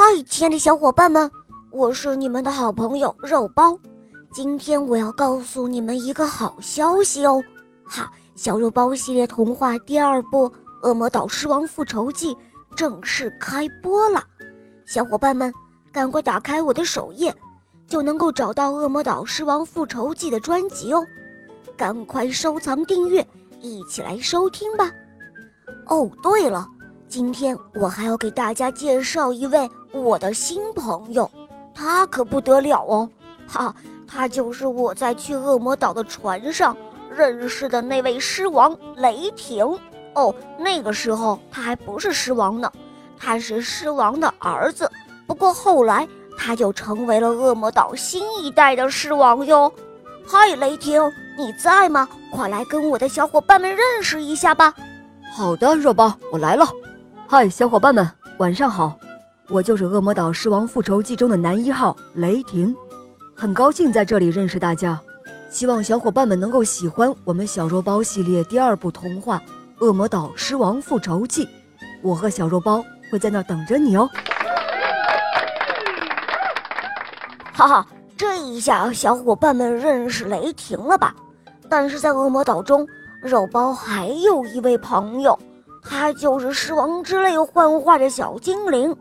[0.00, 1.28] 嗨，亲爱的小伙伴们，
[1.72, 3.76] 我是你们的好朋友肉包。
[4.32, 7.42] 今天我要告诉你们一个好消息哦！
[7.84, 10.48] 哈，小肉包系列童话第二部
[10.82, 12.32] 《恶魔岛狮王复仇记》
[12.76, 14.22] 正式开播了。
[14.86, 15.52] 小伙伴们，
[15.90, 17.34] 赶快打开我的首页，
[17.88, 21.04] 就能够找到《恶魔岛狮王复仇记》的专辑哦。
[21.76, 23.26] 赶快收藏订阅，
[23.60, 24.88] 一起来收听吧。
[25.86, 26.68] 哦，对了。
[27.08, 31.30] 今天我还要给大家介绍一位我的新朋友，
[31.74, 33.08] 他可不得了哦！
[33.46, 33.74] 哈，
[34.06, 36.76] 他就是我在去恶魔岛的船上
[37.10, 39.78] 认识的那位狮王雷霆。
[40.14, 42.70] 哦，那个时候他还不是狮王呢，
[43.18, 44.90] 他是狮王的儿子。
[45.26, 49.72] 不过后来他就成为了恶魔岛新一代的狮王哟。
[50.26, 51.00] 嗨，雷霆，
[51.38, 52.08] 你在吗？
[52.30, 54.74] 快来跟我的小伙伴们认识一下吧。
[55.32, 56.66] 好的，肉包，我来了。
[57.26, 58.98] 嗨，小伙伴们，晚上好！
[59.50, 62.76] 我就是《恶魔岛狮王复仇记》中的男一号雷霆，
[63.34, 65.00] 很高兴在这里认识大家。
[65.48, 69.38] 希望小伙伴们能够喜欢我们小肉包系列第二部童话
[69.78, 71.46] 《恶魔岛狮王复仇记》，
[72.02, 74.06] 我和小肉包会在那等着你哦。
[77.54, 77.86] 哈哈，
[78.18, 81.14] 这一下小伙伴们认识雷霆了吧？
[81.70, 82.86] 但是在恶魔岛中，
[83.22, 85.38] 肉包还有一位朋友。
[85.90, 88.94] 他就是狮王之泪幻化的小精灵，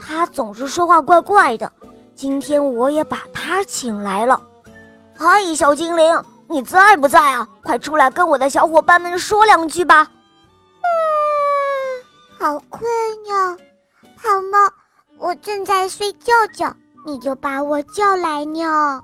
[0.00, 1.70] 他总是说话怪怪的。
[2.14, 4.40] 今天我也把他请来了。
[5.16, 7.46] 嗨，小精灵，你在不在啊？
[7.62, 10.10] 快出来跟我的小伙伴们说两句吧。
[10.82, 10.88] 嗯，
[12.38, 12.82] 好困
[13.26, 13.56] 呀，
[14.16, 14.58] 好吗？
[15.18, 19.02] 我正在睡觉觉，你就把我叫来呢。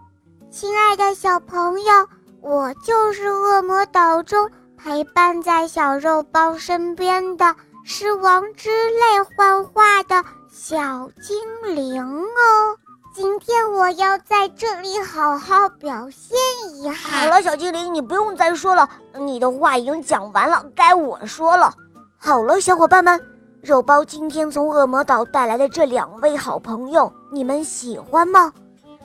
[0.50, 2.08] 亲爱的小朋友，
[2.40, 4.50] 我就是恶魔岛中。
[4.78, 10.24] 陪伴在小肉包身边的是王之泪幻化的
[10.58, 10.74] 小
[11.20, 12.78] 精灵哦。
[13.14, 16.34] 今天我要在这里好好表现
[16.72, 16.92] 一下。
[16.92, 21.74] 好了，小精灵，你不用再说了，你的话已经讲完了，该我说了。
[22.16, 23.20] 好了，小伙伴们，
[23.60, 28.50] 肉包今天从恶魔岛带来的这两位好朋友，你们喜欢吗？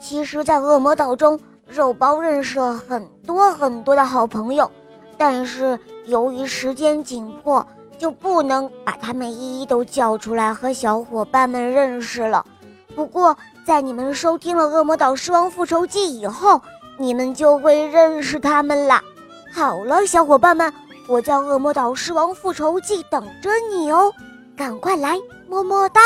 [0.00, 4.68] 其实，在恶魔岛中，肉包认识了很多很多的好朋友。
[5.18, 7.64] 但是由于时间紧迫，
[8.02, 12.44] 就不能把他们一一都叫出来和小伙伴们认识了。
[12.96, 16.60] 不过，在你们收听了《恶魔岛狮王复仇记》以后，
[16.98, 19.00] 你们就会认识他们了。
[19.52, 20.72] 好了，小伙伴们，
[21.06, 24.12] 我叫《恶魔岛狮王复仇记》等着你哦，
[24.56, 25.16] 赶快来，
[25.48, 26.00] 么么哒！